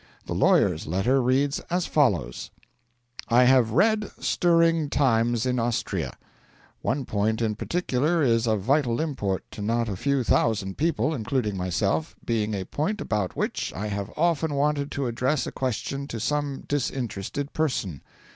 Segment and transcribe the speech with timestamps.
[0.25, 2.49] The lawyer's letter reads as follows:
[3.29, 6.17] 'I have read "Stirring Times in Austria."
[6.81, 11.55] One point in particular is of vital import to not a few thousand people, including
[11.55, 16.19] myself, being a point about which I have often wanted to address a question to
[16.19, 18.01] some disinterested person.